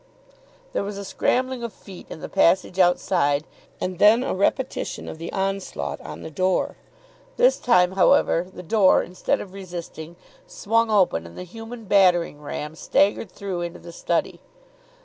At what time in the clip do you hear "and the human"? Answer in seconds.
11.27-11.85